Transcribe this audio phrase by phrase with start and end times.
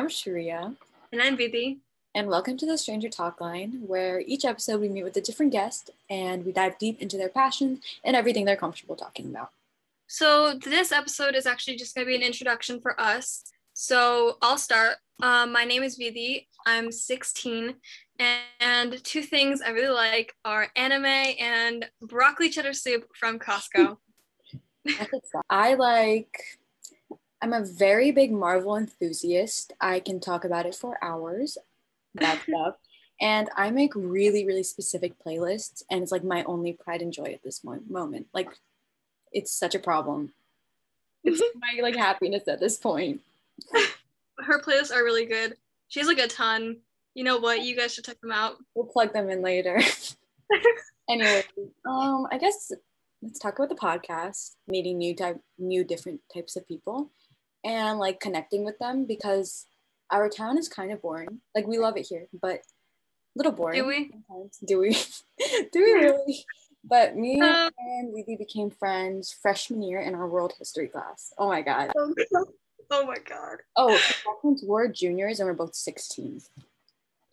[0.00, 0.76] I'm Shriya.
[1.12, 1.76] And I'm Vidhi.
[2.14, 5.52] And welcome to the Stranger Talk Line, where each episode we meet with a different
[5.52, 9.50] guest and we dive deep into their passions and everything they're comfortable talking about.
[10.06, 13.44] So, this episode is actually just going to be an introduction for us.
[13.74, 14.96] So, I'll start.
[15.22, 16.46] Um, my name is Vidhi.
[16.64, 17.74] I'm 16.
[18.58, 23.98] And two things I really like are anime and broccoli cheddar soup from Costco.
[25.50, 26.58] I like
[27.42, 29.72] I'm a very big Marvel enthusiast.
[29.80, 31.56] I can talk about it for hours,
[32.14, 32.76] that stuff.
[33.22, 37.24] And I make really, really specific playlists, and it's like my only pride and joy
[37.34, 38.28] at this mo- moment.
[38.32, 38.48] Like,
[39.30, 40.32] it's such a problem.
[41.22, 43.20] It's my like happiness at this point.
[44.38, 45.58] Her playlists are really good.
[45.88, 46.78] She has like a ton.
[47.12, 47.60] You know what?
[47.60, 48.56] You guys should check them out.
[48.74, 49.82] We'll plug them in later.
[51.10, 51.44] anyway,
[51.86, 52.72] um, I guess
[53.20, 57.10] let's talk about the podcast, meeting new type, new different types of people
[57.64, 59.66] and like connecting with them because
[60.10, 61.40] our town is kind of boring.
[61.54, 63.80] Like we love it here, but a little boring.
[63.80, 64.10] Do we?
[64.10, 64.58] Sometimes.
[64.66, 64.92] Do we?
[65.72, 66.44] Do we really?
[66.82, 71.32] But me uh, and Lily became friends freshman year in our world history class.
[71.38, 71.92] Oh my god.
[72.92, 73.58] Oh my god.
[73.76, 73.96] Oh,
[74.64, 76.40] we're juniors and we're both 16.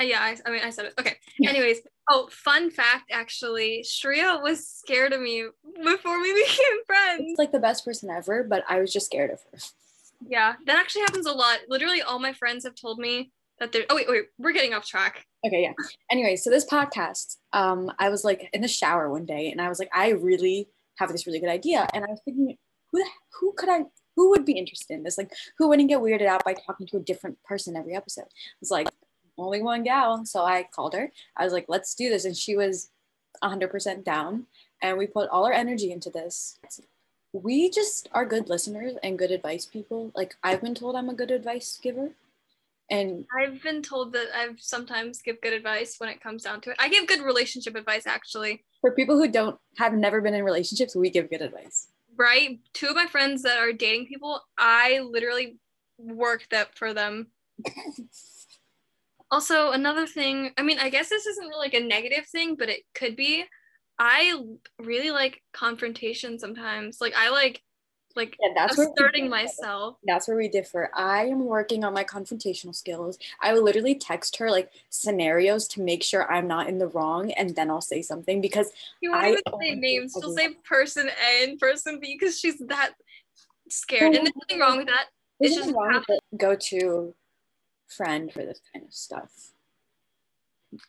[0.00, 0.94] Uh, yeah, I, I, mean, I said it.
[0.98, 1.16] Okay.
[1.46, 5.44] Anyways, oh, fun fact actually, Shriya was scared of me
[5.84, 7.24] before we became friends.
[7.26, 9.58] It's like the best person ever, but I was just scared of her.
[10.28, 11.60] Yeah, that actually happens a lot.
[11.68, 13.84] Literally, all my friends have told me that they're.
[13.90, 15.26] Oh wait, wait, we're getting off track.
[15.46, 15.72] Okay, yeah.
[16.10, 19.68] Anyway, so this podcast, um, I was like in the shower one day, and I
[19.68, 22.56] was like, I really have this really good idea, and I was thinking,
[22.90, 23.08] who the,
[23.40, 23.84] who could I,
[24.16, 25.18] who would be interested in this?
[25.18, 28.26] Like, who wouldn't get weirded out by talking to a different person every episode?
[28.60, 28.88] It's like
[29.38, 31.10] only one gal, so I called her.
[31.36, 32.90] I was like, let's do this, and she was
[33.42, 34.46] 100% down,
[34.80, 36.58] and we put all our energy into this
[37.32, 40.12] we just are good listeners and good advice people.
[40.14, 42.10] Like I've been told I'm a good advice giver.
[42.90, 46.70] And I've been told that I've sometimes give good advice when it comes down to
[46.70, 46.76] it.
[46.78, 48.64] I give good relationship advice actually.
[48.82, 51.88] For people who don't have never been in relationships, we give good advice.
[52.16, 52.58] Right?
[52.74, 55.56] Two of my friends that are dating people, I literally
[55.98, 57.28] work that for them.
[59.30, 62.68] also, another thing, I mean, I guess this isn't really like a negative thing, but
[62.68, 63.44] it could be
[63.98, 64.42] I
[64.78, 67.00] really like confrontation sometimes.
[67.00, 67.62] Like I like
[68.16, 69.96] like yeah, that's asserting myself.
[70.04, 70.90] That's where we differ.
[70.94, 73.18] I am working on my confrontational skills.
[73.40, 77.32] I will literally text her like scenarios to make sure I'm not in the wrong,
[77.32, 80.16] and then I'll say something because you won't even say names.
[80.20, 82.92] She'll say person A and person B because she's that
[83.68, 85.06] scared, and there's nothing wrong with that.
[85.40, 87.14] It's just wrong with go to
[87.88, 89.30] friend for this kind of stuff.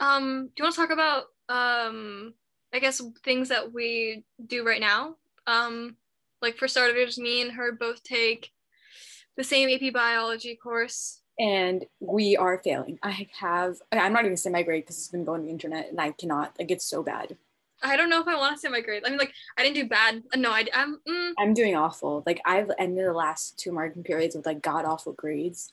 [0.00, 2.34] Um, do you want to talk about um
[2.76, 5.16] I guess things that we do right now.
[5.46, 5.96] Um,
[6.42, 8.52] like for starters, me and her both take
[9.38, 11.22] the same AP biology course.
[11.38, 12.98] And we are failing.
[13.02, 15.88] I have, I'm not even saying my grade because it's been going on the internet
[15.88, 17.38] and I cannot, like, it's so bad.
[17.82, 19.04] I don't know if I want to say my grade.
[19.06, 20.22] I mean, like, I didn't do bad.
[20.36, 21.32] No, I, I'm, mm.
[21.38, 22.24] I'm doing awful.
[22.26, 25.72] Like, I've ended the last two marking periods with like god awful grades.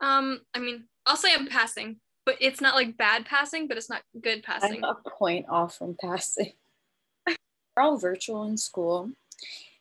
[0.00, 3.88] Um, I mean, I'll say I'm passing but it's not like bad passing, but it's
[3.88, 4.84] not good passing.
[4.84, 6.52] I'm a point off from passing.
[7.26, 9.12] We're all virtual in school.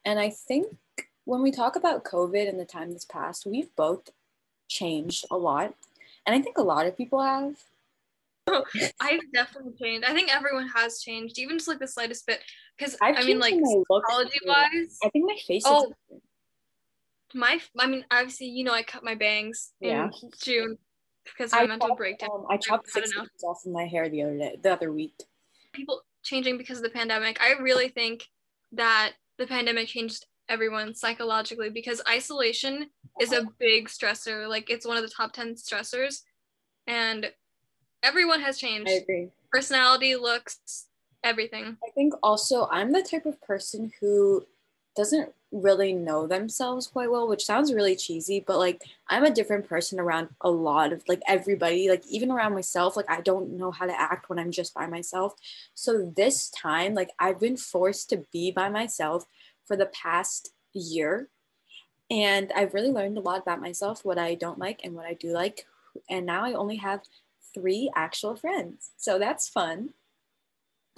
[0.06, 0.68] And I think
[1.26, 4.12] when we talk about COVID and the time that's passed, we've both
[4.70, 5.74] changed a lot.
[6.28, 7.56] And I think a lot of people have.
[9.02, 10.08] I've definitely changed.
[10.08, 12.42] I think everyone has changed, even just like the slightest bit.
[12.78, 15.64] Because I mean, like psychology wise, I think my face.
[15.66, 15.94] Oh,
[17.34, 17.60] my.
[17.80, 20.10] I mean, obviously, you know, I cut my bangs yeah.
[20.22, 20.78] in June
[21.26, 22.30] because my I mental chopped, breakdown.
[22.34, 25.16] Um, I chopped six inches off of my hair the other day, the other week.
[25.74, 27.40] People changing because of the pandemic.
[27.42, 28.28] I really think
[28.72, 32.88] that the pandemic changed everyone psychologically because isolation
[33.20, 34.48] is a big stressor.
[34.48, 36.22] Like it's one of the top 10 stressors.
[36.88, 37.32] And
[38.04, 38.90] everyone has changed.
[38.90, 39.30] I agree.
[39.52, 40.88] Personality, looks,
[41.24, 41.78] everything.
[41.86, 44.46] I think also I'm the type of person who
[44.96, 49.68] doesn't really know themselves quite well, which sounds really cheesy, but like I'm a different
[49.68, 52.98] person around a lot of like everybody, like even around myself.
[52.98, 55.36] Like I don't know how to act when I'm just by myself.
[55.74, 59.26] So this time, like I've been forced to be by myself
[59.66, 61.30] for the past year.
[62.12, 65.14] And I've really learned a lot about myself, what I don't like and what I
[65.14, 65.66] do like.
[66.10, 67.02] And now I only have
[67.54, 68.92] three actual friends.
[68.98, 69.94] So that's fun.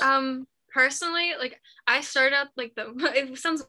[0.02, 3.66] Um, personally, like I started out like the it sounds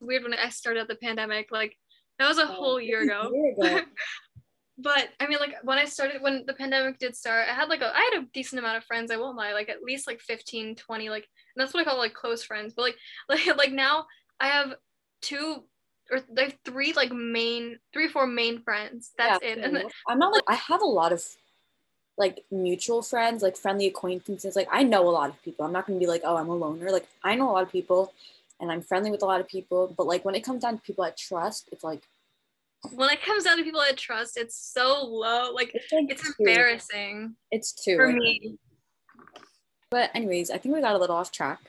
[0.00, 1.48] weird when I started the pandemic.
[1.50, 1.76] Like
[2.18, 3.30] that was a oh, whole year ago.
[3.32, 3.84] Year ago.
[4.78, 7.80] but I mean, like when I started, when the pandemic did start, I had like
[7.80, 9.10] a, I had a decent amount of friends.
[9.10, 11.98] I won't lie, like at least like 15, 20, like, and that's what I call
[11.98, 12.74] like close friends.
[12.74, 12.96] But like,
[13.28, 14.06] like, like now
[14.40, 14.74] I have
[15.20, 15.64] two
[16.10, 19.12] or they have three like main three four main friends.
[19.18, 19.58] That's yeah, it.
[19.58, 21.24] And then, I'm not like I have a lot of
[22.16, 24.56] like mutual friends, like friendly acquaintances.
[24.56, 25.64] Like I know a lot of people.
[25.64, 26.90] I'm not gonna be like, oh, I'm a loner.
[26.90, 28.12] Like I know a lot of people
[28.60, 29.94] and I'm friendly with a lot of people.
[29.96, 32.02] But like when it comes down to people I trust, it's like
[32.92, 35.52] when it comes down to people I trust, it's so low.
[35.52, 37.34] Like it's, like it's embarrassing.
[37.50, 38.58] It's too for me.
[39.90, 41.60] But anyways, I think we got a little off track.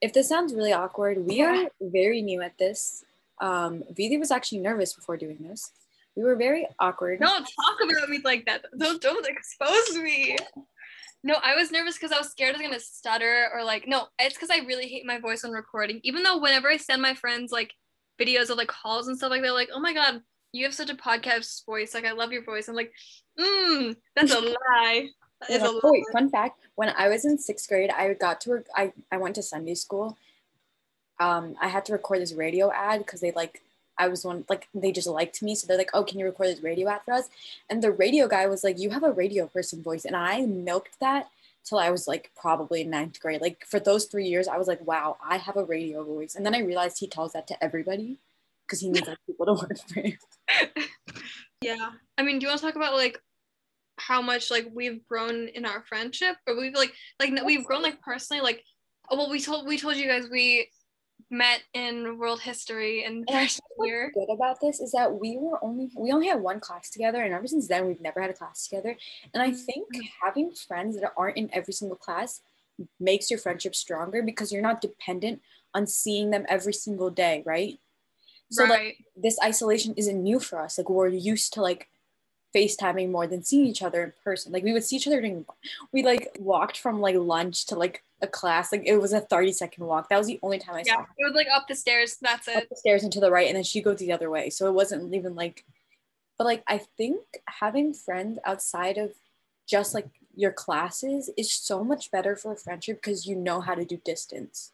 [0.00, 3.04] If this sounds really awkward, we are very new at this.
[3.40, 5.70] Um, Vidhi was actually nervous before doing this.
[6.16, 7.20] We were very awkward.
[7.20, 8.64] Don't talk about me like that.
[8.76, 10.36] Don't don't expose me.
[11.24, 14.06] No, I was nervous because I was scared I was gonna stutter or like no,
[14.18, 16.00] it's because I really hate my voice on recording.
[16.02, 17.72] Even though whenever I send my friends like
[18.20, 20.20] videos of like calls and stuff like that, like, oh my god,
[20.52, 21.94] you have such a podcast voice.
[21.94, 22.68] Like I love your voice.
[22.68, 22.92] I'm like,
[23.38, 25.08] mm, that's a lie.
[25.40, 25.80] That is a lie.
[25.84, 26.58] Wait, fun fact.
[26.74, 29.74] When I was in sixth grade, I got to work I, I went to Sunday
[29.74, 30.16] school.
[31.20, 33.62] Um, I had to record this radio ad because they like
[34.02, 35.54] I was one like they just liked me.
[35.54, 37.28] So they're like, oh, can you record this radio ad for us?
[37.70, 40.04] And the radio guy was like, you have a radio person voice.
[40.04, 41.28] And I milked that
[41.64, 43.40] till I was like probably ninth grade.
[43.40, 46.34] Like for those three years, I was like, wow, I have a radio voice.
[46.34, 48.18] And then I realized he tells that to everybody
[48.66, 50.18] because he needs like, people to work for him.
[51.60, 51.90] yeah.
[52.18, 53.20] I mean, do you want to talk about like
[53.98, 58.00] how much like we've grown in our friendship or we've like like we've grown like
[58.00, 58.64] personally like
[59.10, 60.66] oh, well we told we told you guys we
[61.30, 64.10] met in world history and, and year.
[64.14, 67.34] good about this is that we were only we only had one class together and
[67.34, 68.96] ever since then we've never had a class together
[69.34, 69.56] and i mm-hmm.
[69.56, 69.86] think
[70.22, 72.40] having friends that aren't in every single class
[72.98, 75.40] makes your friendship stronger because you're not dependent
[75.74, 77.78] on seeing them every single day right
[78.50, 78.70] so right.
[78.70, 81.88] like this isolation isn't new for us like we're used to like
[82.54, 84.52] FaceTiming more than seeing each other in person.
[84.52, 85.44] Like we would see each other during
[85.92, 88.72] we like walked from like lunch to like a class.
[88.72, 90.08] Like it was a 30 second walk.
[90.08, 91.06] That was the only time I yeah, saw.
[91.18, 92.16] It was like up the stairs.
[92.20, 92.56] That's it.
[92.56, 93.46] Up the stairs and to the right.
[93.46, 94.50] And then she goes the other way.
[94.50, 95.64] So it wasn't even like
[96.38, 99.12] but like I think having friends outside of
[99.68, 103.74] just like your classes is so much better for a friendship because you know how
[103.74, 104.72] to do distance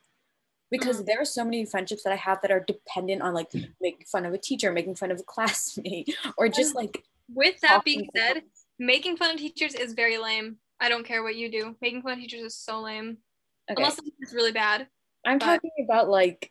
[0.70, 1.06] because mm-hmm.
[1.06, 4.26] there are so many friendships that I have that are dependent on like making fun
[4.26, 8.42] of a teacher, making fun of a classmate, or just like with that being said,
[8.78, 10.56] making fun of teachers is very lame.
[10.80, 11.76] I don't care what you do.
[11.80, 13.18] Making fun of teachers is so lame.
[13.70, 13.82] Okay.
[13.82, 14.86] Unless it's really bad.
[15.26, 15.46] I'm but...
[15.46, 16.50] talking about like,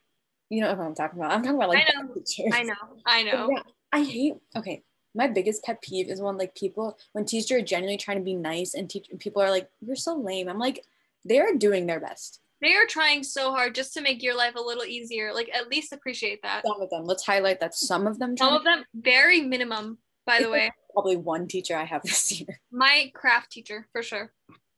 [0.50, 1.32] you know what I'm talking about.
[1.32, 2.14] I'm talking about like I know.
[2.26, 2.54] Teachers.
[2.54, 2.74] I know.
[3.06, 3.50] I know.
[3.52, 4.84] Yeah, I hate okay.
[5.16, 8.36] My biggest pet peeve is when like people when teachers are genuinely trying to be
[8.36, 10.48] nice and teach people are like, you're so lame.
[10.48, 10.86] I'm like,
[11.26, 12.40] they're doing their best.
[12.62, 15.34] They are trying so hard just to make your life a little easier.
[15.34, 16.64] Like at least appreciate that.
[16.66, 17.06] Some of them.
[17.06, 18.38] Let's highlight that some of them.
[18.38, 19.98] Some of them, very minimum
[20.28, 20.72] by the way.
[20.94, 22.60] Probably one teacher I have this year.
[22.72, 24.32] My craft teacher, for sure.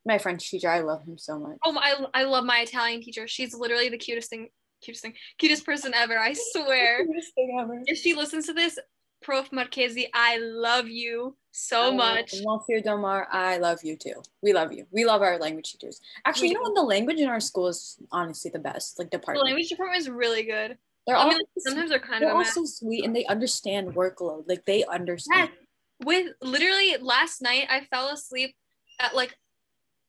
[0.06, 1.58] My French teacher, I love him so much.
[1.66, 3.28] Oh, I, I love my Italian teacher.
[3.28, 4.50] She's literally the cutest thing,
[4.82, 6.18] cutest thing, cutest person ever.
[6.18, 7.06] I swear.
[7.06, 7.82] cutest thing ever.
[7.86, 8.80] If she listens to this,
[9.22, 9.52] Prof.
[9.52, 12.34] Marchesi, I love you so much.
[12.42, 14.24] Monsieur Domar, I love you too.
[14.42, 14.86] We love you.
[14.92, 16.00] We love our language teachers.
[16.26, 16.76] Actually, you know what?
[16.76, 18.98] The language in our school is honestly the best.
[18.98, 19.42] Like department.
[19.42, 20.78] The language department is really good.
[21.08, 24.44] They're I all mean, sometimes they're kind they're of also sweet and they understand workload.
[24.48, 25.50] Like they understand.
[25.50, 26.06] Yeah.
[26.06, 28.56] With literally last night, I fell asleep
[29.00, 29.36] at like,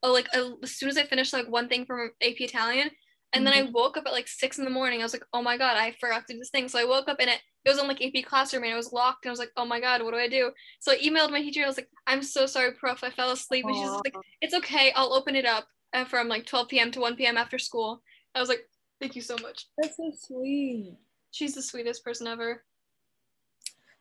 [0.03, 2.91] oh, like uh, as soon as I finished like one thing from AP Italian,
[3.33, 3.45] and mm-hmm.
[3.45, 3.73] then I mm-hmm.
[3.73, 5.01] woke up at like six in the morning.
[5.01, 6.69] I was like, oh my god, I forgot to do this thing.
[6.69, 8.93] So I woke up and it it was on like AP classroom and it was
[8.93, 9.25] locked.
[9.25, 10.51] And I was like, oh my god, what do I do?
[10.81, 11.63] So I emailed my teacher.
[11.63, 13.05] I was like, I'm so sorry, prof.
[13.05, 13.67] I fell asleep.
[13.67, 14.93] And she's like, it's okay.
[14.97, 16.91] I'll open it up uh, from like 12 p.m.
[16.93, 17.37] to 1 p.m.
[17.37, 18.03] after school.
[18.35, 18.63] I was like,
[19.01, 19.67] Thank you so much.
[19.79, 20.95] That's so sweet.
[21.31, 22.63] She's the sweetest person ever.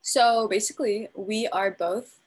[0.01, 2.19] So basically, we are both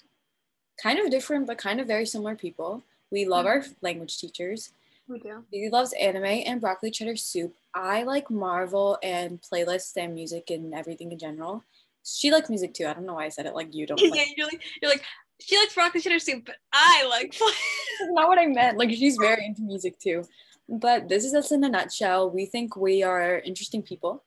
[0.83, 2.83] kind of different, but kind of very similar people.
[3.11, 3.69] We love mm-hmm.
[3.71, 4.71] our language teachers.
[5.07, 5.45] We do.
[5.51, 7.55] He loves anime and broccoli cheddar soup.
[7.75, 11.65] I like Marvel and playlists and music and everything in general.
[12.05, 12.87] She likes music too.
[12.87, 14.01] I don't know why I said it like you don't.
[14.03, 15.03] yeah, like- you're like you're like
[15.41, 17.33] she likes broccoli cheddar soup, but I like.
[18.01, 18.79] That's not what I meant.
[18.79, 20.25] Like she's very into music too.
[20.69, 22.31] But this is us in a nutshell.
[22.31, 24.25] We think we are interesting people.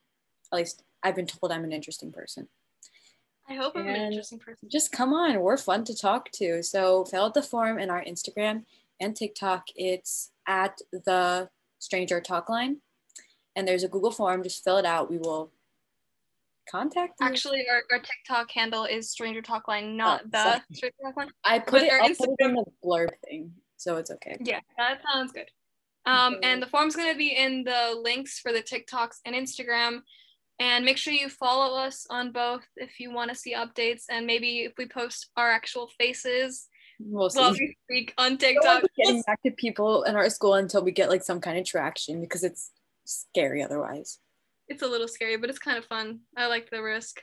[0.51, 2.47] At least I've been told I'm an interesting person.
[3.47, 4.69] I hope I'm an interesting person.
[4.71, 6.63] Just come on, we're fun to talk to.
[6.63, 8.63] So fill out the form in our Instagram
[8.99, 9.65] and TikTok.
[9.75, 11.49] It's at the
[11.79, 12.77] Stranger Talk Line,
[13.55, 14.41] and there's a Google form.
[14.41, 15.11] Just fill it out.
[15.11, 15.51] We will
[16.69, 17.27] contact you.
[17.27, 21.29] Actually, our, our TikTok handle is Stranger Talk Line, not oh, the Stranger Talk Line.
[21.43, 21.91] I put it.
[21.91, 24.37] I'll put it in the blurb thing, so it's okay.
[24.39, 25.49] Yeah, that sounds good.
[26.05, 30.01] Um, and the form's going to be in the links for the TikToks and Instagram.
[30.59, 34.03] And make sure you follow us on both if you want to see updates.
[34.09, 36.67] And maybe if we post our actual faces
[37.00, 38.83] we'll speak on TikTok.
[38.97, 42.21] Getting back to people in our school until we get like some kind of traction
[42.21, 42.71] because it's
[43.05, 44.19] scary otherwise.
[44.67, 46.21] it's a little scary, but it's kind of fun.
[46.35, 47.21] I like the risk.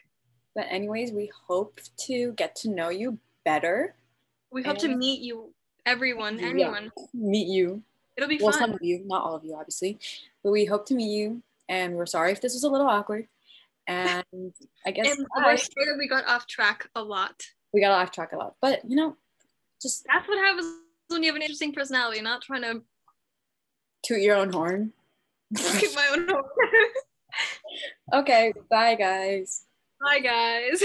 [0.54, 3.94] But anyways, we hope to get to know you better.
[4.50, 5.52] We hope and to meet you,
[5.86, 6.92] everyone, anyone.
[6.96, 7.82] Yeah, meet you.
[8.16, 8.60] It'll be well, fun.
[8.60, 9.98] some of you, not all of you, obviously.
[10.42, 13.26] But we hope to meet you, and we're sorry if this was a little awkward.
[13.86, 14.52] And
[14.86, 17.42] I guess and we're sorry we got off track a lot.
[17.72, 19.16] We got off track a lot, but you know,
[19.80, 20.66] just that's what happens
[21.08, 22.20] when you have an interesting personality.
[22.20, 22.82] Not trying to
[24.02, 24.92] toot your own horn.
[25.56, 26.44] toot my own horn.
[28.12, 29.64] okay, bye guys.
[30.00, 30.82] Bye guys.